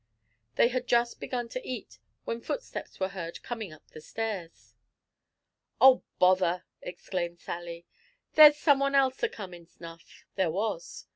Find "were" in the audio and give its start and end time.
2.99-3.09